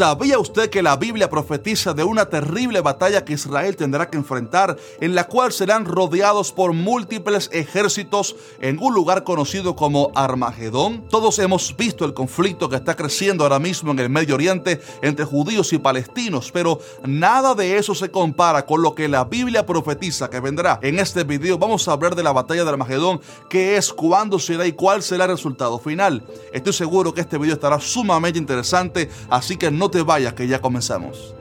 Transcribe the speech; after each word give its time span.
¿Sabía 0.00 0.38
usted 0.38 0.70
que 0.70 0.82
la 0.82 0.96
Biblia 0.96 1.28
profetiza 1.28 1.92
de 1.92 2.04
una 2.04 2.24
terrible 2.24 2.80
batalla 2.80 3.22
que 3.22 3.34
Israel 3.34 3.76
tendrá 3.76 4.08
que 4.08 4.16
enfrentar, 4.16 4.78
en 4.98 5.14
la 5.14 5.24
cual 5.24 5.52
serán 5.52 5.84
rodeados 5.84 6.52
por 6.52 6.72
múltiples 6.72 7.50
ejércitos 7.52 8.34
en 8.62 8.78
un 8.80 8.94
lugar 8.94 9.24
conocido 9.24 9.76
como 9.76 10.10
Armagedón? 10.14 11.06
Todos 11.10 11.38
hemos 11.38 11.76
visto 11.76 12.06
el 12.06 12.14
conflicto 12.14 12.70
que 12.70 12.76
está 12.76 12.96
creciendo 12.96 13.44
ahora 13.44 13.58
mismo 13.58 13.90
en 13.90 13.98
el 13.98 14.08
Medio 14.08 14.36
Oriente 14.36 14.80
entre 15.02 15.26
judíos 15.26 15.70
y 15.74 15.78
palestinos, 15.78 16.50
pero 16.50 16.78
nada 17.04 17.54
de 17.54 17.76
eso 17.76 17.94
se 17.94 18.10
compara 18.10 18.64
con 18.64 18.80
lo 18.80 18.94
que 18.94 19.06
la 19.06 19.24
Biblia 19.24 19.66
profetiza 19.66 20.30
que 20.30 20.40
vendrá. 20.40 20.78
En 20.80 20.98
este 20.98 21.24
video 21.24 21.58
vamos 21.58 21.86
a 21.86 21.92
hablar 21.92 22.14
de 22.14 22.22
la 22.22 22.32
batalla 22.32 22.64
de 22.64 22.70
Armagedón, 22.70 23.20
qué 23.50 23.76
es, 23.76 23.92
cuándo 23.92 24.38
será 24.38 24.66
y 24.66 24.72
cuál 24.72 25.02
será 25.02 25.26
el 25.26 25.32
resultado 25.32 25.78
final. 25.78 26.24
Estoy 26.54 26.72
seguro 26.72 27.12
que 27.12 27.20
este 27.20 27.36
video 27.36 27.52
estará 27.52 27.78
sumamente 27.78 28.38
interesante, 28.38 29.10
así 29.28 29.58
que 29.58 29.70
no 29.70 29.89
te 29.90 30.02
vayas 30.02 30.34
que 30.34 30.46
ya 30.46 30.60
comenzamos. 30.60 31.34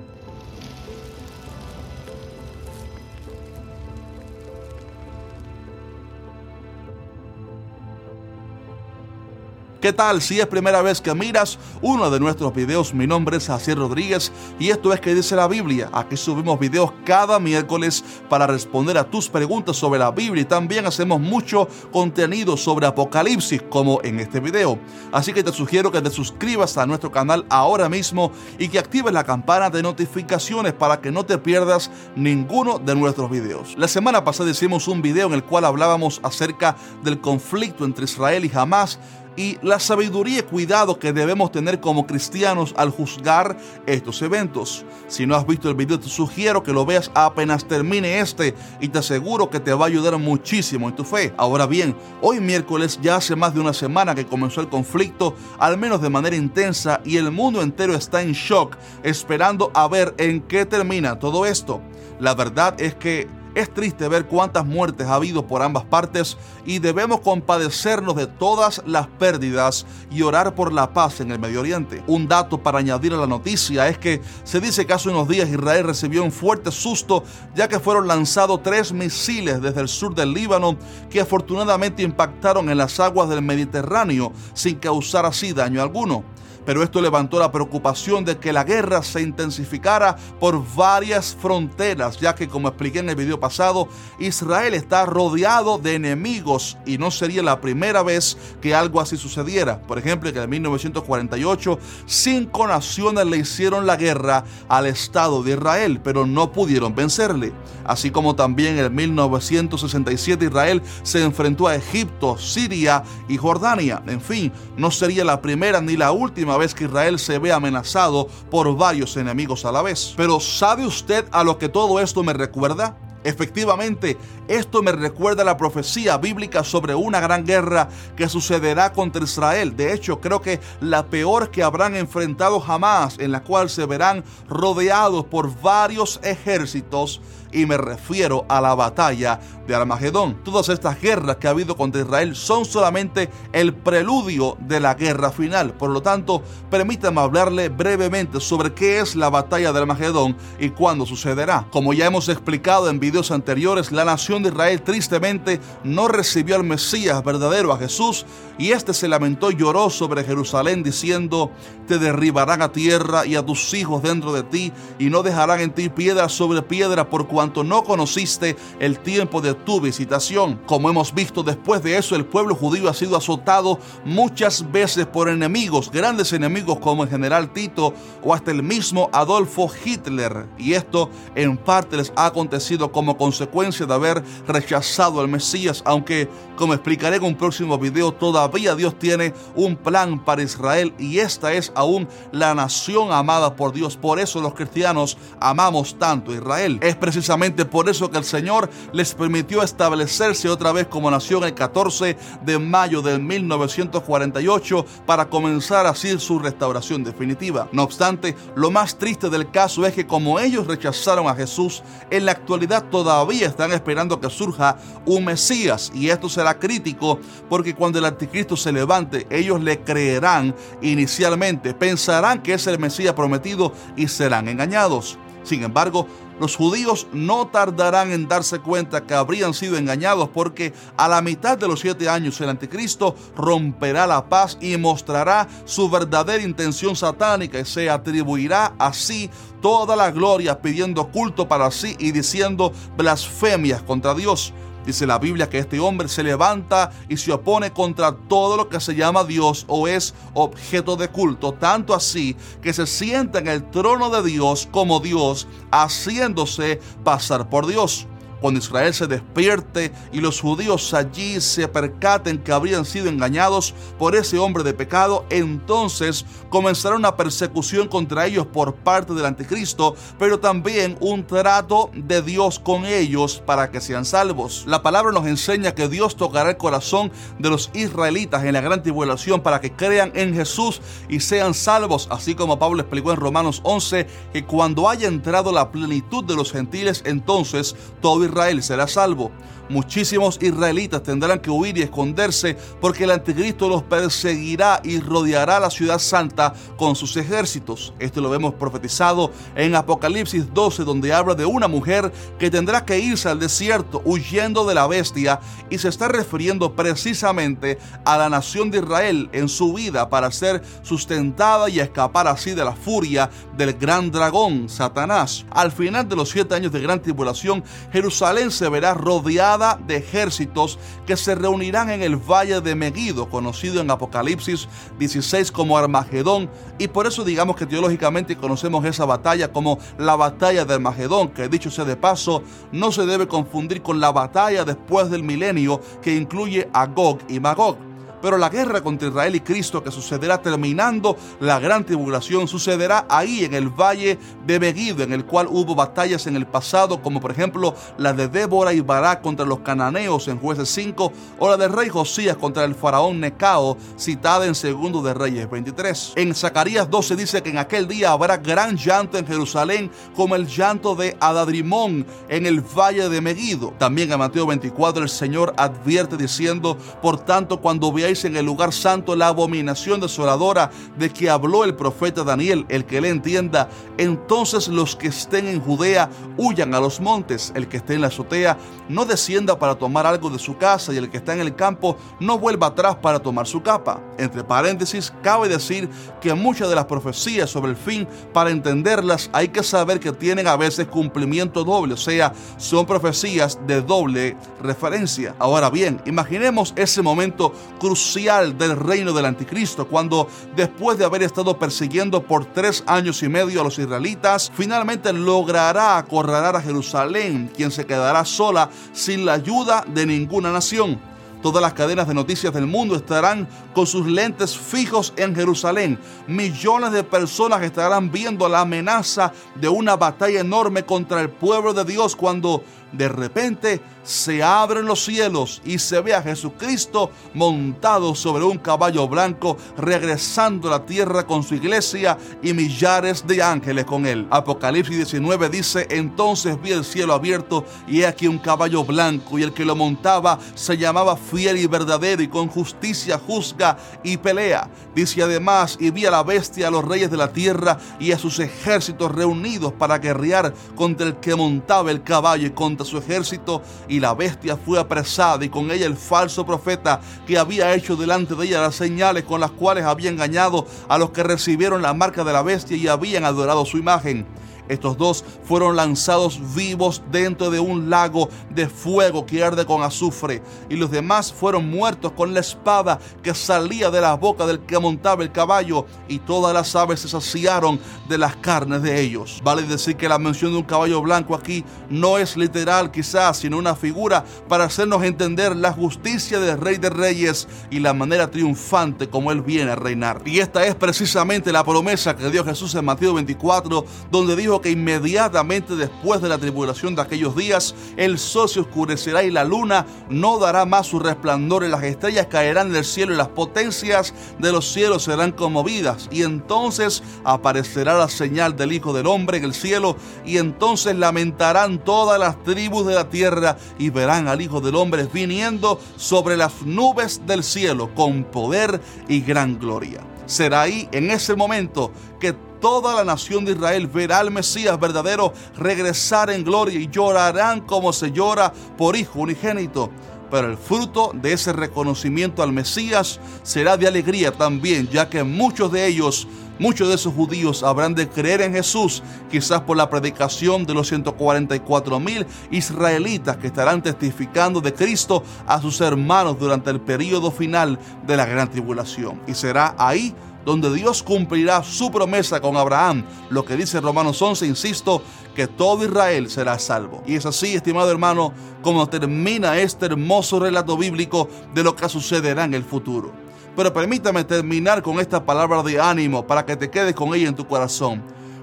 ¿Qué 9.82 9.93
tal? 9.93 10.21
Si 10.21 10.38
es 10.38 10.46
primera 10.46 10.82
vez 10.82 11.00
que 11.00 11.15
miras 11.15 11.57
uno 11.82 12.10
de 12.10 12.20
nuestros 12.20 12.54
videos, 12.54 12.93
mi 12.93 13.07
nombre 13.07 13.37
es 13.37 13.47
Jaciel 13.47 13.78
Rodríguez 13.78 14.29
y 14.60 14.71
esto 14.71 14.92
es 14.92 15.00
que 15.00 15.15
dice 15.15 15.37
la 15.37 15.47
Biblia. 15.47 15.89
Aquí 15.93 16.18
subimos 16.18 16.60
videos 16.60 16.92
cada 17.06 17.39
miércoles 17.39 18.04
para 18.28 18.46
responder 18.46 18.97
a 18.97 19.10
tus 19.10 19.29
preguntas 19.29 19.78
sobre 19.78 20.00
la 20.00 20.11
Biblia 20.11 20.42
y 20.42 20.46
también 20.46 20.86
hacemos 20.86 21.21
mucho 21.21 21.70
contenido 21.93 22.57
sobre 22.57 22.87
Apocalipsis 22.87 23.61
como 23.70 24.01
en 24.04 24.20
este 24.20 24.42
video. 24.42 24.78
Así 25.14 25.32
que 25.32 25.43
te 25.43 25.54
sugiero 25.54 25.93
que 25.93 26.01
te 26.01 26.09
suscribas 26.09 26.78
a 26.78 26.86
nuestro 26.86 27.09
canal 27.09 27.46
ahora 27.50 27.87
mismo 27.87 28.34
y 28.57 28.68
que 28.68 28.79
actives 28.79 29.14
la 29.14 29.23
campana 29.23 29.70
de 29.70 29.82
notificaciones 29.82 30.73
para 30.73 31.00
que 31.00 31.09
no 31.09 31.25
te 31.25 31.37
pierdas 31.37 31.89
ninguno 32.17 32.80
de 32.80 32.95
nuestros 32.95 33.32
videos. 33.32 33.76
La 33.78 33.88
semana 33.88 34.26
pasada 34.26 34.52
hicimos 34.52 34.89
un 34.89 35.02
video 35.02 35.28
en 35.28 35.36
el 35.36 35.44
cual 35.45 35.64
hablábamos 35.64 36.20
acerca 36.22 36.76
del 37.02 37.22
conflicto 37.22 37.86
entre 37.86 38.04
Israel 38.04 38.44
y 38.44 38.52
Hamas 38.54 39.00
y 39.36 39.58
la 39.62 39.80
sabiduría 39.80 40.40
y 40.40 40.44
cuidado 40.44 41.00
que 41.00 41.14
debemos 41.14 41.52
tener 41.52 41.80
como 41.80 42.06
cristianos 42.06 42.74
al 42.78 42.90
juzgar 42.90 43.58
estos 43.86 44.22
eventos. 44.22 44.86
Si 45.08 45.26
no 45.26 45.36
has 45.36 45.46
visto 45.46 45.70
el 45.70 45.76
video, 45.76 46.00
te 46.00 46.10
sugiero 46.10 46.64
que 46.64 46.74
lo 46.74 46.86
veas 46.86 47.12
apenas 47.14 47.66
termine 47.66 48.20
este 48.20 48.54
y 48.80 48.90
te 48.90 49.00
aseguro 49.00 49.50
que 49.50 49.60
te 49.60 49.74
va 49.74 49.86
a 49.86 49.88
ayudar 49.88 50.18
muchísimo 50.18 50.90
en 50.90 50.96
tu 50.96 51.04
fe. 51.04 51.34
Ahora 51.38 51.66
bien, 51.66 51.96
hoy 52.22 52.40
miércoles 52.40 53.00
ya 53.02 53.18
hace 53.18 53.36
más 53.36 53.54
de 53.54 53.60
una 53.60 53.74
semana 53.74 54.16
que 54.16 54.26
comenzó 54.26 54.62
el 54.62 54.70
conflicto, 54.70 55.36
al 55.60 55.78
menos 55.78 56.02
de 56.02 56.10
manera 56.10 56.36
intensa, 56.36 57.02
y 57.04 57.18
el 57.18 57.32
mundo 57.32 57.62
entero 57.62 57.96
está 57.96 58.22
en 58.22 58.34
shock, 58.34 58.78
esperando 59.04 59.72
a 59.74 59.88
ver 59.88 60.14
en 60.18 60.42
qué 60.42 60.66
termina 60.66 61.20
todo 61.20 61.46
esto. 61.46 61.82
La 62.20 62.36
verdad 62.36 62.76
es 62.80 62.96
que 62.96 63.28
es 63.55 63.73
triste 63.73 64.08
ver 64.08 64.25
cuántas 64.25 64.66
muertes 64.66 65.08
ha 65.08 65.16
habido 65.16 65.47
por 65.47 65.61
ambas 65.61 65.83
partes 65.86 66.38
y 66.66 66.80
debemos 66.80 67.22
compadecernos 67.22 68.16
de 68.16 68.28
todas 68.28 68.81
las 68.86 69.08
pérdidas 69.08 69.86
y 70.11 70.22
orar 70.22 70.55
por 70.55 70.72
la 70.72 70.94
paz 70.94 71.19
en 71.19 71.31
el 71.31 71.39
Medio 71.39 71.61
Oriente. 71.61 72.03
Un 72.08 72.27
dato 72.27 72.61
para 72.61 72.80
añadir 72.80 73.14
a 73.14 73.17
la 73.17 73.27
noticia 73.27 73.88
es 73.88 73.97
que 73.97 74.22
se 74.44 74.59
dice 74.59 74.86
que 74.86 74.94
hace 74.94 75.09
unos 75.09 75.27
días 75.27 75.50
Israel 75.50 75.86
recibió 75.86 76.23
un 76.23 76.31
fuerte 76.31 76.72
susto 76.72 77.23
ya 77.55 77.67
que 77.67 77.80
fueron 77.80 78.08
lanzados 78.08 78.61
tres 78.64 78.92
misiles 78.92 79.61
desde 79.61 79.81
el 79.81 79.88
sur 79.88 80.14
del 80.14 80.33
Líbano 80.33 80.77
que 81.09 81.22
afortunadamente 81.22 82.03
impactaron 82.03 82.70
en 82.70 82.77
las 82.77 83.00
aguas 83.00 83.30
del 83.30 83.42
Mediterráneo 83.42 84.31
sin 84.53 84.75
causar 84.75 85.25
así 85.25 85.53
daño 85.53 85.81
alguno 85.81 86.23
pero 86.66 86.84
esto 86.84 87.02
levantó 87.02 87.40
la 87.40 87.52
preocupación 87.52 88.26
de 88.26 88.38
que 88.38 88.54
la 88.54 88.64
guerra 88.64 89.04
se 89.04 89.22
intensificara 89.22 90.16
por 90.40 90.64
varias 90.76 91.36
fronteras, 91.40 92.20
ya 92.20 92.36
que 92.36 92.48
como 92.48 92.68
expliqué 92.68 93.00
en 93.00 93.10
el 93.10 93.16
video 93.16 93.40
pasado, 93.40 93.88
Israel 94.20 94.74
está 94.74 95.06
rodeado 95.06 95.78
de 95.78 95.96
enemigos 95.96 96.78
y 96.86 96.98
no 96.98 97.11
sería 97.11 97.44
la 97.44 97.61
primera 97.61 98.04
vez 98.04 98.38
que 98.61 98.76
algo 98.76 99.02
así 99.02 99.17
sucediera. 99.17 99.82
Por 99.82 99.98
ejemplo, 99.98 100.32
que 100.32 100.39
en 100.42 100.50
1948 100.50 101.80
cinco 102.06 102.67
naciones 102.67 103.26
le 103.26 103.38
hicieron 103.38 103.86
la 103.86 103.95
guerra 103.95 104.44
al 104.67 104.86
Estado 104.86 105.44
de 105.44 105.52
Israel, 105.52 106.00
pero 106.04 106.26
no 106.26 106.52
pudieron 106.52 106.95
vencerle. 106.95 107.54
Así 107.86 108.12
como 108.12 108.36
también 108.36 108.78
en 108.78 108.94
1967 108.94 110.45
Israel 110.45 110.82
se 111.04 111.23
enfrentó 111.23 111.67
a 111.67 111.76
Egipto, 111.76 112.38
Siria 112.38 113.04
y 113.28 113.38
Jordania. 113.38 114.04
En 114.06 114.22
fin, 114.22 114.52
no 114.78 114.92
sería 114.92 115.26
la 115.26 115.42
primera 115.42 115.82
ni 115.82 115.98
la 115.98 116.12
última 116.12 116.48
vez 116.58 116.73
que 116.73 116.86
Israel 116.86 117.20
se 117.20 117.39
ve 117.39 117.52
amenazado 117.52 118.27
por 118.49 118.76
varios 118.76 119.17
enemigos 119.17 119.65
a 119.65 119.71
la 119.71 119.82
vez. 119.82 120.14
Pero 120.15 120.39
¿sabe 120.39 120.86
usted 120.86 121.26
a 121.32 121.43
lo 121.43 121.58
que 121.58 121.70
todo 121.70 121.99
esto 121.99 122.23
me 122.23 122.33
recuerda? 122.33 122.98
Efectivamente, 123.23 124.17
esto 124.48 124.82
me 124.82 124.93
recuerda 124.93 125.43
la 125.43 125.58
profecía 125.58 126.17
bíblica 126.17 126.64
sobre 126.64 126.95
una 126.95 127.20
gran 127.20 127.45
guerra 127.45 127.89
que 128.15 128.29
sucederá 128.29 128.93
contra 128.93 129.23
Israel. 129.23 129.75
De 129.75 129.93
hecho, 129.93 130.21
creo 130.21 130.41
que 130.41 130.61
la 130.79 131.07
peor 131.07 131.51
que 131.51 131.61
habrán 131.61 131.95
enfrentado 131.95 132.61
jamás, 132.61 133.19
en 133.19 133.33
la 133.33 133.43
cual 133.43 133.69
se 133.69 133.85
verán 133.85 134.23
rodeados 134.47 135.25
por 135.25 135.59
varios 135.61 136.21
ejércitos 136.23 137.21
y 137.51 137.65
me 137.65 137.77
refiero 137.77 138.45
a 138.49 138.61
la 138.61 138.75
batalla 138.75 139.39
de 139.67 139.75
Armagedón. 139.75 140.35
Todas 140.43 140.69
estas 140.69 140.99
guerras 140.99 141.37
que 141.37 141.47
ha 141.47 141.51
habido 141.51 141.75
contra 141.77 142.01
Israel 142.01 142.35
son 142.35 142.65
solamente 142.65 143.29
el 143.53 143.73
preludio 143.73 144.57
de 144.59 144.79
la 144.79 144.95
guerra 144.95 145.31
final. 145.31 145.73
Por 145.73 145.89
lo 145.91 146.01
tanto, 146.01 146.41
permítame 146.69 147.21
hablarle 147.21 147.69
brevemente 147.69 148.39
sobre 148.39 148.73
qué 148.73 148.99
es 148.99 149.15
la 149.15 149.29
batalla 149.29 149.71
de 149.71 149.79
Armagedón 149.79 150.35
y 150.59 150.69
cuándo 150.69 151.05
sucederá. 151.05 151.67
Como 151.71 151.93
ya 151.93 152.07
hemos 152.07 152.29
explicado 152.29 152.89
en 152.89 152.99
videos 152.99 153.31
anteriores, 153.31 153.91
la 153.91 154.05
nación 154.05 154.43
de 154.43 154.49
Israel 154.49 154.81
tristemente 154.81 155.59
no 155.83 156.07
recibió 156.07 156.55
al 156.55 156.63
Mesías 156.63 157.23
verdadero, 157.23 157.71
a 157.71 157.77
Jesús, 157.77 158.25
y 158.57 158.71
este 158.71 158.93
se 158.93 159.07
lamentó 159.07 159.51
y 159.51 159.55
lloró 159.55 159.89
sobre 159.89 160.23
Jerusalén 160.23 160.83
diciendo, 160.83 161.51
te 161.88 161.97
derribarán 161.97 162.61
a 162.61 162.71
tierra 162.71 163.25
y 163.25 163.35
a 163.35 163.45
tus 163.45 163.73
hijos 163.73 164.03
dentro 164.03 164.33
de 164.33 164.43
ti, 164.43 164.73
y 164.97 165.09
no 165.09 165.23
dejarán 165.23 165.61
en 165.61 165.71
ti 165.71 165.89
piedra 165.89 166.27
sobre 166.27 166.61
piedra 166.61 167.09
por 167.09 167.27
cuanto 167.27 167.38
no 167.39 167.83
conociste 167.83 168.57
el 168.79 169.00
tiempo 169.00 169.39
de 169.39 169.53
tu 169.53 169.79
visitación. 169.79 170.59
Como 170.66 170.89
hemos 170.89 171.13
visto 171.13 171.41
después 171.41 171.81
de 171.81 171.97
eso, 171.97 172.16
el 172.16 172.25
pueblo 172.25 172.53
judío 172.53 172.89
ha 172.89 172.94
sido 172.94 173.16
azotado 173.16 173.79
muchas 174.03 174.69
veces 174.72 175.05
por 175.05 175.29
enemigos, 175.29 175.89
grandes 175.89 176.33
enemigos 176.33 176.79
como 176.79 177.03
el 177.03 177.09
general 177.09 177.53
Tito 177.53 177.94
o 178.23 178.33
hasta 178.33 178.51
el 178.51 178.61
mismo 178.61 179.09
Adolfo 179.13 179.72
Hitler. 179.85 180.47
Y 180.57 180.73
esto 180.73 181.09
en 181.35 181.55
parte 181.57 181.95
les 181.95 182.11
ha 182.17 182.25
acontecido 182.25 182.91
como 182.91 183.17
consecuencia 183.17 183.85
de 183.85 183.94
haber 183.94 184.23
rechazado 184.45 185.21
al 185.21 185.29
Mesías, 185.29 185.81
aunque 185.85 186.27
como 186.57 186.73
explicaré 186.73 187.16
en 187.16 187.23
un 187.23 187.35
próximo 187.35 187.77
video, 187.77 188.11
todavía 188.11 188.75
Dios 188.75 189.00
tiene 189.00 189.33
un 189.56 189.77
plan 189.77 190.23
para 190.25 190.44
Israel 190.44 190.94
y 191.00 191.19
esta 191.19 191.53
es 191.53 191.71
aún 191.73 192.07
la 192.33 192.53
nación 192.53 193.13
amada 193.13 193.56
por 193.56 193.71
Dios. 193.71 193.95
Por 193.95 194.19
eso 194.19 194.41
los 194.41 194.53
cristianos 194.53 195.17
amamos 195.39 195.97
tanto 195.97 196.31
a 196.31 196.35
Israel. 196.35 196.77
Es 196.81 196.97
precisamente 196.97 197.28
por 197.69 197.90
eso 197.90 198.09
que 198.09 198.17
el 198.17 198.23
Señor 198.23 198.69
les 198.91 199.13
permitió 199.13 199.62
establecerse 199.62 200.50
otra 200.50 200.72
vez 200.72 200.88
como 200.88 201.12
nación 201.12 201.44
el 201.44 201.53
14 201.53 202.17
de 202.44 202.59
mayo 202.59 203.01
de 203.01 203.19
1948 203.19 204.85
para 205.06 205.29
comenzar 205.29 205.85
así 205.85 206.18
su 206.19 206.39
restauración 206.39 207.03
definitiva. 207.03 207.68
No 207.72 207.84
obstante, 207.84 208.35
lo 208.56 208.72
más 208.72 208.97
triste 208.97 209.29
del 209.29 209.51
caso 209.51 209.85
es 209.85 209.94
que 209.94 210.07
como 210.07 210.39
ellos 210.39 210.66
rechazaron 210.66 211.28
a 211.28 211.35
Jesús, 211.35 211.84
en 212.09 212.25
la 212.25 212.31
actualidad 212.31 212.85
todavía 212.89 213.47
están 213.47 213.72
esperando 213.72 214.19
que 214.19 214.29
surja 214.29 214.78
un 215.06 215.25
Mesías 215.25 215.91
y 215.94 216.09
esto 216.09 216.29
será 216.29 216.57
crítico 216.57 217.19
porque 217.47 217.75
cuando 217.75 218.00
el 218.00 218.06
anticristo 218.06 218.57
se 218.57 218.72
levante, 218.72 219.28
ellos 219.29 219.62
le 219.62 219.81
creerán 219.81 220.56
inicialmente, 220.81 221.73
pensarán 221.73 222.41
que 222.41 222.53
es 222.53 222.66
el 222.66 222.79
Mesías 222.79 223.13
prometido 223.13 223.72
y 223.95 224.07
serán 224.07 224.48
engañados. 224.48 225.19
Sin 225.44 225.63
embargo, 225.63 226.07
los 226.39 226.56
judíos 226.56 227.07
no 227.13 227.47
tardarán 227.47 228.12
en 228.12 228.27
darse 228.27 228.59
cuenta 228.59 229.06
que 229.06 229.13
habrían 229.13 229.53
sido 229.53 229.77
engañados 229.77 230.30
porque 230.30 230.74
a 230.97 231.07
la 231.07 231.21
mitad 231.21 231.57
de 231.57 231.68
los 231.68 231.80
siete 231.80 232.09
años 232.09 232.39
el 232.41 232.50
anticristo 232.50 233.15
romperá 233.36 234.07
la 234.07 234.27
paz 234.30 234.57
y 234.62 234.77
mostrará 234.77 235.47
su 235.65 235.89
verdadera 235.89 236.44
intención 236.44 236.95
satánica 236.95 237.59
y 237.59 237.65
se 237.65 237.89
atribuirá 237.89 238.74
así 238.80 239.30
toda 239.62 239.95
la 239.95 240.12
gloria 240.12 240.62
pidiendo 240.62 241.09
culto 241.09 241.47
para 241.47 241.69
sí 241.71 241.95
y 242.00 242.12
diciendo 242.12 242.71
blasfemias 242.97 243.81
contra 243.83 244.13
Dios. 244.13 244.53
Dice 244.85 245.05
la 245.05 245.19
Biblia 245.19 245.49
que 245.49 245.59
este 245.59 245.79
hombre 245.79 246.07
se 246.07 246.23
levanta 246.23 246.91
y 247.07 247.17
se 247.17 247.31
opone 247.31 247.71
contra 247.71 248.15
todo 248.15 248.57
lo 248.57 248.69
que 248.69 248.79
se 248.79 248.95
llama 248.95 249.23
Dios 249.23 249.65
o 249.67 249.87
es 249.87 250.13
objeto 250.33 250.95
de 250.95 251.09
culto, 251.09 251.53
tanto 251.53 251.93
así 251.93 252.35
que 252.61 252.73
se 252.73 252.87
sienta 252.87 253.39
en 253.39 253.47
el 253.47 253.69
trono 253.69 254.09
de 254.09 254.27
Dios 254.27 254.67
como 254.71 254.99
Dios, 254.99 255.47
haciéndose 255.71 256.79
pasar 257.03 257.49
por 257.49 257.67
Dios. 257.67 258.07
Cuando 258.41 258.59
Israel 258.59 258.94
se 258.94 259.07
despierte 259.07 259.91
y 260.12 260.21
los 260.21 260.39
judíos 260.39 260.94
allí 260.94 261.41
se 261.41 261.68
percaten 261.68 262.39
que 262.39 262.51
habrían 262.51 262.86
sido 262.86 263.09
engañados 263.09 263.74
por 263.97 264.15
ese 264.15 264.39
hombre 264.39 264.63
de 264.63 264.74
pecado, 264.74 265.25
entonces 265.30 266.25
comenzará 266.50 266.95
una 266.95 267.15
persecución 267.15 267.88
contra 267.88 268.25
ellos 268.25 268.45
por 268.47 268.75
parte 268.75 269.13
del 269.13 269.25
anticristo, 269.25 269.95
pero 270.18 270.39
también 270.39 270.97
un 271.01 271.25
trato 271.25 271.91
de 271.94 272.21
Dios 272.21 272.59
con 272.59 272.86
ellos 272.86 273.41
para 273.45 273.71
que 273.71 273.81
sean 273.81 274.06
salvos. 274.06 274.63
La 274.68 274.81
palabra 274.81 275.12
nos 275.12 275.27
enseña 275.27 275.75
que 275.75 275.89
Dios 275.89 276.15
tocará 276.15 276.51
el 276.51 276.57
corazón 276.57 277.12
de 277.38 277.50
los 277.50 277.69
israelitas 277.74 278.44
en 278.44 278.53
la 278.53 278.62
gran 278.62 278.81
tribulación 278.81 279.41
para 279.41 279.62
que 279.62 279.74
crean 279.74 280.12
en 280.15 280.33
Jesús 280.33 280.81
y 281.07 281.19
sean 281.19 281.53
salvos, 281.53 282.07
así 282.12 282.36
como 282.36 282.59
Pablo 282.59 282.81
explicó 282.81 283.12
en 283.12 283.18
Romanos 283.18 283.62
11 283.63 284.07
que 284.33 284.45
cuando 284.45 284.89
haya 284.89 285.07
entrado 285.07 285.51
la 285.51 285.71
plenitud 285.71 286.24
de 286.24 286.36
los 286.36 286.51
gentiles, 286.51 287.03
entonces 287.06 287.75
todo 288.01 288.28
Israel 288.29 288.63
será 288.63 288.87
salvo. 288.87 289.31
Muchísimos 289.69 290.39
israelitas 290.41 291.03
tendrán 291.03 291.39
que 291.39 291.51
huir 291.51 291.77
y 291.77 291.83
esconderse 291.83 292.57
porque 292.81 293.03
el 293.03 293.11
anticristo 293.11 293.69
los 293.69 293.83
perseguirá 293.83 294.81
y 294.83 294.99
rodeará 294.99 295.59
la 295.59 295.69
ciudad 295.69 295.99
santa 295.99 296.55
con 296.75 296.95
sus 296.95 297.15
ejércitos. 297.17 297.93
Esto 297.99 298.19
lo 298.19 298.31
vemos 298.31 298.55
profetizado 298.55 299.31
en 299.55 299.75
Apocalipsis 299.75 300.51
12 300.51 300.83
donde 300.83 301.13
habla 301.13 301.35
de 301.35 301.45
una 301.45 301.67
mujer 301.67 302.11
que 302.39 302.49
tendrá 302.49 302.83
que 302.83 302.97
irse 302.97 303.29
al 303.29 303.39
desierto 303.39 304.01
huyendo 304.05 304.65
de 304.65 304.73
la 304.73 304.87
bestia 304.87 305.39
y 305.69 305.77
se 305.77 305.89
está 305.89 306.07
refiriendo 306.07 306.75
precisamente 306.75 307.77
a 308.05 308.17
la 308.17 308.27
nación 308.27 308.71
de 308.71 308.79
Israel 308.79 309.29
en 309.33 309.47
su 309.47 309.73
vida 309.73 310.09
para 310.09 310.31
ser 310.31 310.63
sustentada 310.81 311.69
y 311.69 311.79
escapar 311.79 312.27
así 312.27 312.55
de 312.55 312.65
la 312.65 312.73
furia 312.73 313.29
del 313.55 313.73
gran 313.73 314.09
dragón 314.09 314.67
Satanás. 314.67 315.45
Al 315.51 315.71
final 315.71 316.09
de 316.09 316.15
los 316.15 316.29
siete 316.29 316.55
años 316.55 316.71
de 316.71 316.81
gran 316.81 316.99
tribulación, 316.99 317.63
Jerusalén 317.91 318.19
se 318.50 318.68
verá 318.69 318.94
rodeada 318.94 319.80
de 319.88 319.95
ejércitos 319.95 320.77
que 321.07 321.16
se 321.16 321.36
reunirán 321.36 321.89
en 321.89 322.04
el 322.04 322.18
valle 322.18 322.60
de 322.60 322.75
Megido, 322.75 323.30
conocido 323.30 323.80
en 323.80 323.89
Apocalipsis 323.89 324.68
16 324.98 325.51
como 325.51 325.77
Armagedón, 325.77 326.50
y 326.77 326.89
por 326.89 327.07
eso 327.07 327.24
digamos 327.24 327.56
que 327.56 327.66
teológicamente 327.66 328.36
conocemos 328.36 328.83
esa 328.83 329.06
batalla 329.06 329.54
como 329.54 329.80
la 329.98 330.18
batalla 330.18 330.66
de 330.66 330.74
Armagedón, 330.74 331.30
que 331.30 331.48
dicho 331.48 331.71
sea 331.71 331.86
de 331.86 331.95
paso, 331.95 332.44
no 332.74 332.92
se 332.92 333.06
debe 333.06 333.27
confundir 333.27 333.81
con 333.81 334.01
la 334.01 334.12
batalla 334.12 334.65
después 334.65 335.10
del 335.10 335.24
milenio 335.24 335.80
que 336.01 336.15
incluye 336.15 336.69
a 336.74 336.88
Gog 336.88 337.19
y 337.30 337.39
Magog. 337.39 337.88
Pero 338.21 338.38
la 338.38 338.50
guerra 338.50 338.81
contra 338.81 339.07
Israel 339.07 339.36
y 339.36 339.39
Cristo 339.42 339.83
que 339.83 339.92
sucederá 339.92 340.42
terminando 340.42 341.16
la 341.39 341.60
gran 341.60 341.86
tribulación 341.86 342.48
sucederá 342.48 343.06
ahí 343.10 343.44
en 343.44 343.54
el 343.54 343.69
valle 343.69 344.18
de 344.45 344.60
Megiddo, 344.60 345.04
en 345.04 345.13
el 345.13 345.25
cual 345.25 345.48
hubo 345.50 345.75
batallas 345.75 346.27
en 346.27 346.36
el 346.36 346.45
pasado, 346.48 347.01
como 347.01 347.19
por 347.19 347.31
ejemplo 347.31 347.75
la 347.98 348.13
de 348.13 348.27
Débora 348.27 348.74
y 348.74 348.81
Barak 348.81 349.21
contra 349.21 349.45
los 349.45 349.60
cananeos 349.60 350.27
en 350.27 350.39
Jueces 350.39 350.69
5, 350.69 351.12
o 351.39 351.50
la 351.50 351.57
del 351.57 351.71
rey 351.71 351.89
Josías 351.89 352.38
contra 352.38 352.63
el 352.63 352.75
faraón 352.75 353.19
Necao, 353.19 353.77
citada 353.98 354.45
en 354.45 354.56
Segundo 354.56 355.01
de 355.01 355.13
Reyes 355.13 355.50
23. 355.50 356.13
En 356.15 356.33
Zacarías 356.36 356.89
12 356.89 357.15
dice 357.15 357.44
que 357.44 357.50
en 357.50 357.57
aquel 357.57 357.88
día 357.88 358.12
habrá 358.12 358.38
gran 358.38 358.77
llanto 358.77 359.18
en 359.18 359.27
Jerusalén, 359.27 359.92
como 360.15 360.36
el 360.36 360.48
llanto 360.48 360.95
de 360.95 361.15
Adadrimón 361.19 362.06
en 362.27 362.45
el 362.45 362.62
valle 362.62 363.10
de 363.10 363.22
Megiddo. 363.22 363.74
También 363.77 364.12
en 364.12 364.19
Mateo 364.19 364.45
24 364.45 365.04
el 365.04 365.10
Señor 365.10 365.54
advierte 365.57 366.18
diciendo, 366.18 366.77
por 367.01 367.19
tanto, 367.19 367.60
cuando 367.62 367.92
veáis 367.92 368.08
en 368.09 368.35
el 368.35 368.45
lugar 368.45 368.73
santo 368.73 369.15
la 369.15 369.27
abominación 369.27 370.00
desoladora 370.00 370.71
de 370.97 371.11
que 371.11 371.29
habló 371.29 371.63
el 371.63 371.75
profeta 371.75 372.23
Daniel, 372.23 372.65
el 372.67 372.85
que 372.85 373.01
le 373.01 373.09
entienda, 373.09 373.69
entonces 374.00 374.67
los 374.67 374.95
que 374.95 375.09
estén 375.09 375.47
en 375.47 375.61
Judea 375.61 376.09
huyan 376.38 376.73
a 376.73 376.79
los 376.79 377.00
montes, 377.00 377.51
el 377.53 377.67
que 377.67 377.77
esté 377.77 377.94
en 377.94 378.01
la 378.01 378.07
azotea 378.07 378.57
no 378.88 379.06
descienda 379.06 379.59
para 379.59 379.75
tomar 379.75 380.07
algo 380.07 380.31
de 380.31 380.39
su 380.39 380.57
casa 380.57 380.91
y 380.91 380.97
el 380.97 381.11
que 381.11 381.17
está 381.17 381.33
en 381.33 381.41
el 381.41 381.56
campo 381.56 381.97
no 382.19 382.39
vuelva 382.39 382.67
atrás 382.67 382.95
para 382.95 383.19
tomar 383.19 383.45
su 383.45 383.61
capa. 383.61 384.01
Entre 384.17 384.44
paréntesis, 384.44 385.13
cabe 385.21 385.47
decir 385.47 385.88
que 386.19 386.33
muchas 386.33 386.67
de 386.67 386.75
las 386.75 386.85
profecías 386.85 387.51
sobre 387.51 387.71
el 387.71 387.77
fin, 387.77 388.07
para 388.33 388.50
entenderlas 388.50 389.29
hay 389.33 389.50
que 389.50 389.62
saber 389.62 390.00
que 390.00 390.12
tienen 390.12 390.47
a 390.47 390.57
veces 390.57 390.88
cumplimiento 390.88 391.63
doble, 391.63 391.94
o 391.94 391.97
sea, 391.97 392.33
son 392.57 392.88
profecías 392.88 393.59
de 393.67 393.83
doble 393.83 394.35
referencia. 394.63 395.35
Ahora 395.38 395.69
bien, 395.69 396.01
imaginemos 396.07 396.73
ese 396.75 397.03
momento 397.03 397.53
crucial 397.79 397.99
del 398.00 398.78
reino 398.78 399.12
del 399.12 399.25
anticristo, 399.25 399.88
cuando 399.88 400.28
después 400.56 400.98
de 400.98 401.04
haber 401.04 401.22
estado 401.22 401.60
persiguiendo 401.60 402.24
por 402.24 402.46
tres 402.46 402.81
años 402.88 403.22
y 403.24 403.28
medio 403.28 403.60
a 403.60 403.63
los 403.66 403.78
israelitas, 403.78 404.50
finalmente 404.56 405.12
logrará 405.12 405.98
acorralar 405.98 406.56
a 406.56 406.62
Jerusalén, 406.62 407.51
quien 407.54 407.72
se 407.72 407.86
quedará 407.86 408.24
sola 408.24 408.69
sin 408.94 409.25
la 409.25 409.34
ayuda 409.34 409.84
de 409.86 410.06
ninguna 410.06 410.51
nación. 410.51 410.98
Todas 411.42 411.62
las 411.62 411.74
cadenas 411.74 412.07
de 412.07 412.13
noticias 412.13 412.54
del 412.54 412.68
mundo 412.68 412.96
estarán 412.96 413.48
con 413.74 413.88
sus 413.88 414.06
lentes 414.07 414.57
fijos 414.57 415.13
en 415.16 415.36
Jerusalén. 415.36 415.98
Millones 416.28 416.92
de 416.92 417.04
personas 417.04 417.62
estarán 417.62 418.12
viendo 418.12 418.48
la 418.50 418.62
amenaza 418.62 419.31
de 419.56 419.69
una 419.69 419.96
batalla 419.96 420.42
enorme 420.42 420.84
contra 420.84 421.22
el 421.22 421.30
pueblo 421.30 421.74
de 421.74 421.86
Dios 421.86 422.16
cuando 422.16 422.63
de 422.91 423.07
repente 423.09 423.81
se 424.03 424.41
abren 424.41 424.86
los 424.86 425.06
cielos 425.06 425.62
y 425.63 425.77
se 425.77 426.01
ve 426.01 426.15
a 426.15 426.21
Jesucristo 426.21 427.12
montado 427.33 428.15
sobre 428.15 428.44
un 428.44 428.57
caballo 428.57 429.07
blanco, 429.07 429.57
regresando 429.77 430.68
a 430.68 430.71
la 430.71 430.86
tierra 430.86 431.27
con 431.27 431.44
su 431.44 431.56
iglesia 431.56 432.18
y 432.41 432.53
millares 432.53 433.27
de 433.27 433.44
ángeles 433.44 433.86
con 433.86 434.07
él. 434.07 434.27
Apocalipsis 434.31 434.95
19 434.95 435.50
dice, 435.50 435.88
entonces 435.91 436.59
vi 436.59 436.71
el 436.71 436.83
cielo 436.83 437.13
abierto 437.13 437.65
y 437.88 438.01
he 438.01 438.07
aquí 438.07 438.27
un 438.27 438.39
caballo 438.39 438.83
blanco 438.83 439.38
y 439.38 439.44
el 439.44 439.53
que 439.53 439.65
lo 439.65 439.75
montaba 439.75 440.39
se 440.56 440.77
llamaba 440.77 441.15
fiel 441.15 441.57
y 441.57 441.68
verdadero 441.68 442.24
y 442.24 442.27
con 442.27 442.47
justicia 442.47 443.19
juzga 443.19 443.77
y 444.03 444.18
pelea. 444.18 444.69
Dice 444.95 445.21
además, 445.21 445.77
y 445.80 445.91
vi 445.91 446.06
a 446.06 446.12
la 446.12 446.24
bestia, 446.24 446.68
a 446.68 446.71
los 446.71 446.83
reyes 446.83 447.12
de 447.12 447.18
la 447.18 447.31
tierra 447.31 447.77
y 448.00 448.12
a 448.12 448.18
sus 448.18 448.39
ejércitos 448.39 449.12
reunidos 449.12 449.74
para 449.74 450.00
guerrear 450.00 450.53
contra 450.75 451.06
el 451.06 451.18
que 451.18 451.36
montaba 451.36 451.91
el 451.91 452.01
caballo 452.01 452.47
y 452.47 452.51
contra 452.51 452.78
su 452.85 452.97
ejército 452.97 453.61
y 453.87 453.99
la 453.99 454.13
bestia 454.13 454.57
fue 454.57 454.79
apresada 454.79 455.43
y 455.43 455.49
con 455.49 455.71
ella 455.71 455.85
el 455.85 455.95
falso 455.95 456.45
profeta 456.45 457.01
que 457.25 457.37
había 457.37 457.73
hecho 457.73 457.95
delante 457.95 458.35
de 458.35 458.45
ella 458.45 458.61
las 458.61 458.75
señales 458.75 459.23
con 459.23 459.39
las 459.39 459.51
cuales 459.51 459.85
había 459.85 460.09
engañado 460.09 460.65
a 460.87 460.97
los 460.97 461.11
que 461.11 461.23
recibieron 461.23 461.81
la 461.81 461.93
marca 461.93 462.23
de 462.23 462.33
la 462.33 462.41
bestia 462.41 462.77
y 462.77 462.87
habían 462.87 463.25
adorado 463.25 463.65
su 463.65 463.77
imagen. 463.77 464.25
Estos 464.69 464.98
dos 464.98 465.25
fueron 465.44 465.75
lanzados 465.75 466.39
vivos 466.56 467.01
dentro 467.12 467.50
de 467.50 467.60
un 467.60 467.89
lago 467.89 468.30
de 468.51 468.69
fuego 468.69 469.25
que 469.25 469.44
arde 469.44 469.66
con 469.66 469.83
azufre, 469.83 470.42
y 470.69 470.75
los 470.75 470.92
demás 470.92 471.33
fueron 471.33 471.69
muertos 471.69 472.12
con 472.13 472.33
la 472.33 472.39
espada 472.39 473.00
que 473.21 473.33
salía 473.33 473.89
de 473.89 474.00
la 474.00 474.13
boca 474.13 474.45
del 474.45 474.60
que 474.62 474.80
montaba 474.80 475.24
el 475.24 475.31
caballo, 475.31 475.86
y 476.07 476.19
todas 476.19 476.54
las 476.54 476.75
aves 476.75 477.01
se 477.01 477.10
saciaron 477.10 477.80
de 478.07 478.18
las 478.18 478.36
carnes 478.38 478.81
de 478.81 479.01
ellos. 479.01 479.42
Vale 479.44 479.63
decir 479.63 479.95
que 479.95 480.07
la 480.07 480.19
mención 480.19 480.51
de 480.51 480.60
un 480.60 480.63
caballo 480.63 481.01
blanco 481.01 481.36
aquí 481.36 481.65
no 481.89 482.17
es 482.17 482.38
literal 482.38 482.91
quizás, 482.91 483.38
sino 483.38 483.58
una 483.58 483.75
figura 483.75 484.24
para 484.48 484.65
hacernos 484.65 485.03
entender 485.03 485.55
la 485.55 485.74
justicia 485.74 486.39
del 486.39 486.60
Rey 486.60 486.77
de 486.77 486.89
Reyes 486.89 487.48
y 487.72 487.79
la 487.79 487.93
manera 487.93 488.29
triunfante 488.29 489.10
como 489.10 489.32
Él 489.32 489.41
viene 489.41 489.72
a 489.72 489.75
reinar. 489.75 490.22
Y 490.25 490.39
esta 490.39 490.65
es 490.65 490.75
precisamente 490.75 491.51
la 491.51 491.63
promesa 491.63 492.15
que 492.15 492.29
dio 492.29 492.46
Jesús 492.46 492.75
en 492.75 492.86
Mateo 492.86 493.13
24, 493.15 493.86
donde 494.12 494.36
dijo 494.36 494.59
que 494.62 494.72
inmediatamente 494.72 495.75
después 495.75 496.22
de 496.22 496.30
la 496.30 496.38
tribulación 496.38 496.96
de 496.96 497.01
aquellos 497.01 497.36
días, 497.36 497.75
el 497.98 498.18
sol 498.18 498.50
se 498.50 498.60
oscurecerá 498.60 499.24
y 499.24 499.32
la 499.32 499.44
luna 499.44 499.86
no 500.10 500.39
dará 500.39 500.66
más 500.66 500.88
su 500.88 501.00
resplandor 501.00 501.63
y 501.63 501.70
las 501.70 501.84
estrellas 501.84 502.28
caerán 502.28 502.72
del 502.72 502.86
cielo 502.86 503.13
y 503.13 503.18
las 503.18 503.30
potencias 503.30 504.13
de 504.39 504.51
los 504.51 504.72
cielos 504.72 505.04
serán 505.04 505.32
conmovidas. 505.32 506.08
Y 506.12 506.24
entonces 506.24 507.04
aparecerá 507.24 507.98
la 507.98 508.10
señal 508.10 508.56
del 508.56 508.72
Hijo 508.72 508.94
del 508.94 509.08
Hombre 509.08 509.38
en 509.38 509.46
el 509.46 509.54
cielo 509.54 509.96
y 510.25 510.38
entonces 510.38 510.96
lamentarán 510.96 511.84
todas 511.84 512.20
las 512.20 512.42
tribus 512.44 512.86
de 512.86 512.96
la 512.96 513.10
tierra 513.10 513.58
y 513.78 513.89
verán 513.89 514.28
al 514.28 514.42
Hijo 514.42 514.62
del 514.62 514.75
Hombre 514.75 515.08
viniendo 515.12 515.80
sobre 515.96 516.38
las 516.38 516.62
nubes 516.63 517.22
del 517.25 517.44
cielo 517.44 517.94
con 517.96 518.24
poder 518.24 518.82
y 519.08 519.22
gran 519.22 519.60
gloria. 519.60 520.01
Será 520.25 520.62
ahí 520.62 520.88
en 520.92 521.10
ese 521.10 521.36
momento 521.36 521.92
que 522.20 522.36
toda 522.60 522.96
la 522.96 523.04
nación 523.04 523.46
de 523.46 523.54
Israel 523.54 523.88
verá 523.88 524.20
al 524.20 524.32
Mesías 524.32 524.80
verdadero 524.80 525.34
regresar 525.58 526.30
en 526.30 526.44
gloria 526.44 526.80
y 526.80 526.89
llorarán 526.89 527.62
como 527.62 527.94
se 527.94 528.12
llora 528.12 528.51
por 528.78 528.96
hijo 528.96 529.20
unigénito. 529.20 529.89
Pero 530.30 530.48
el 530.48 530.58
fruto 530.58 531.12
de 531.13 531.34
ese 531.34 531.54
reconocimiento 531.54 532.44
al 532.44 532.51
Mesías 532.51 533.20
será 533.44 533.78
de 533.78 533.88
alegría 533.88 534.32
también, 534.32 534.88
ya 534.89 535.10
que 535.10 535.24
muchos 535.24 535.72
de 535.72 535.88
ellos, 535.88 536.28
muchos 536.60 536.88
de 536.88 536.96
esos 536.96 537.13
judíos 537.13 537.63
habrán 537.63 537.96
de 537.96 538.08
creer 538.08 538.42
en 538.42 538.54
Jesús, 538.54 539.01
quizás 539.32 539.62
por 539.62 539.75
la 539.75 539.89
predicación 539.89 540.66
de 540.66 540.75
los 540.75 540.88
144 540.88 542.00
mil 542.00 542.28
israelitas 542.51 543.38
que 543.38 543.48
estarán 543.48 543.82
testificando 543.82 544.62
de 544.62 544.74
Cristo 544.74 545.24
a 545.48 545.60
sus 545.60 545.82
hermanos 545.82 546.38
durante 546.38 546.70
el 546.70 546.80
periodo 546.80 547.32
final 547.32 547.80
de 548.06 548.18
la 548.18 548.25
gran 548.25 548.51
tribulación. 548.51 549.20
Y 549.25 549.34
será 549.34 549.74
ahí 549.80 550.13
donde 550.46 550.74
Dios 550.74 551.03
cumplirá 551.03 551.63
su 551.63 551.91
promesa 551.91 552.39
con 552.39 552.58
Abraham, 552.58 553.05
lo 553.29 553.46
que 553.46 553.55
dice 553.55 553.81
Romanos 553.81 554.22
11, 554.22 554.46
insisto, 554.48 555.01
que 555.36 555.48
todo 555.48 555.86
Israel 555.86 556.29
será 556.29 556.58
salvo. 556.60 557.03
Y 557.05 557.15
es 557.15 557.25
así, 557.25 557.55
estimado 557.55 557.91
hermano, 557.91 558.34
como 558.62 558.88
termina 558.88 559.58
este 559.58 559.86
hermoso 559.86 560.39
relato 560.39 560.77
bíblico 560.77 561.29
de 561.53 561.63
lo 561.63 561.75
que 561.75 561.89
sucederá 561.89 562.46
en 562.46 562.53
el 562.53 562.63
futuro. 562.63 563.12
Pero 563.55 563.74
permítame 563.74 564.24
terminar 564.24 564.81
con 564.81 565.00
esta 565.00 565.25
palabra 565.25 565.62
de 565.63 565.79
ánimo 565.79 566.25
para 566.25 566.46
que 566.46 566.55
te 566.55 566.69
quedes 566.69 566.96
con 566.96 567.13
ella 567.13 567.27
en 567.27 567.36
tu 567.36 567.48
corazón. 567.48 568.01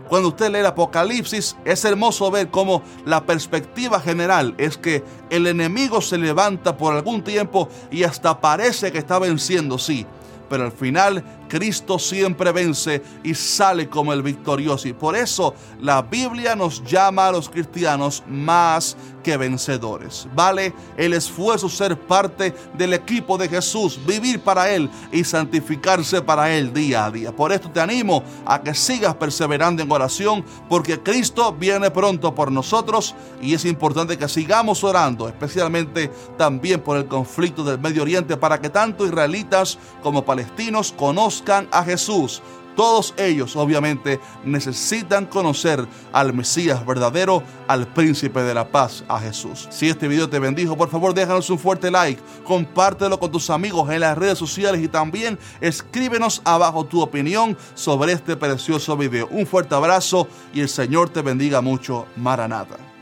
Cuando 0.09 0.29
usted 0.29 0.51
lee 0.51 0.59
el 0.59 0.67
Apocalipsis, 0.67 1.57
es 1.65 1.85
hermoso 1.85 2.31
ver 2.31 2.49
cómo 2.49 2.83
la 3.05 3.27
perspectiva 3.27 3.99
general 3.99 4.55
es 4.57 4.77
que 4.77 5.03
el 5.31 5.49
enemigo 5.49 6.01
se 6.01 6.17
levanta 6.17 6.77
por 6.77 6.95
algún 6.95 7.23
tiempo 7.23 7.69
y 7.91 8.05
hasta 8.05 8.41
parece 8.41 8.93
que 8.93 8.99
está 8.99 9.19
venciendo, 9.19 9.79
sí, 9.79 10.07
pero 10.49 10.65
al 10.65 10.73
final 10.73 11.25
Cristo 11.49 11.99
siempre 11.99 12.53
vence 12.53 13.03
y 13.23 13.35
sale 13.35 13.89
como 13.89 14.13
el 14.13 14.23
victorioso. 14.23 14.89
Y 14.89 14.93
por 14.93 15.17
eso 15.17 15.55
la 15.81 16.03
Biblia 16.03 16.57
nos 16.57 16.83
llama 16.85 17.29
a 17.29 17.33
los 17.33 17.49
cristianos 17.49 18.23
más 18.29 18.97
que 19.23 19.37
vencedores. 19.37 20.29
Vale 20.35 20.73
el 20.97 21.13
esfuerzo 21.13 21.69
ser 21.69 21.99
parte 21.99 22.55
del 22.75 22.95
equipo 22.95 23.37
de 23.37 23.49
Jesús, 23.49 23.99
vivir 24.07 24.41
para 24.41 24.71
Él 24.71 24.89
y 25.11 25.25
santificarse 25.25 26.23
para 26.23 26.53
Él 26.53 26.73
día 26.73 27.07
a 27.07 27.11
día. 27.11 27.35
Por 27.35 27.53
esto 27.53 27.71
te 27.71 27.81
animo 27.81 28.23
a 28.45 28.63
que 28.63 28.75
sigas 28.75 29.17
perseverando 29.17 29.83
en 29.83 29.91
oración 29.91 30.45
porque 30.69 31.01
Cristo 31.01 31.53
viene 31.53 31.91
pronto 31.91 32.35
por 32.35 32.53
nosotros 32.53 33.15
y 33.43 33.55
es 33.55 33.65
importante 33.65 34.17
que 34.17 34.29
sigamos 34.29 34.85
orando, 34.85 35.29
especialmente 35.29 36.11
también 36.37 36.81
por 36.81 36.97
el 36.97 37.07
conflicto 37.07 37.65
del 37.65 37.81
Medio 37.81 38.03
Oriente 38.03 38.37
para 38.37 38.61
que 38.61 38.71
tanto 38.71 39.07
israelitas 39.07 39.79
como 40.03 40.25
palestinos 40.25 40.93
conozcan 40.97 41.36
a 41.71 41.85
Jesús. 41.85 42.43
Todos 42.77 43.15
ellos 43.17 43.57
obviamente 43.57 44.21
necesitan 44.45 45.25
conocer 45.25 45.87
al 46.13 46.35
Mesías 46.35 46.85
verdadero, 46.85 47.43
al 47.67 47.87
príncipe 47.87 48.43
de 48.43 48.53
la 48.53 48.69
paz, 48.69 49.03
a 49.09 49.19
Jesús. 49.19 49.67
Si 49.71 49.89
este 49.89 50.09
video 50.09 50.29
te 50.29 50.39
bendijo, 50.39 50.77
por 50.77 50.91
favor 50.91 51.15
déjanos 51.15 51.49
un 51.49 51.59
fuerte 51.59 51.91
like, 51.91 52.21
compártelo 52.45 53.19
con 53.19 53.33
tus 53.33 53.49
amigos 53.49 53.91
en 53.91 54.01
las 54.01 54.19
redes 54.19 54.39
sociales 54.39 54.83
y 54.83 54.89
también 54.89 55.39
escríbenos 55.63 56.43
abajo 56.45 56.85
tu 56.85 57.01
opinión 57.01 57.57
sobre 57.75 58.13
este 58.13 58.37
precioso 58.37 58.95
video. 58.97 59.27
Un 59.31 59.47
fuerte 59.47 59.75
abrazo 59.75 60.29
y 60.53 60.61
el 60.61 60.69
Señor 60.69 61.09
te 61.09 61.23
bendiga 61.23 61.63
mucho. 61.63 62.07
Maranata. 62.17 62.96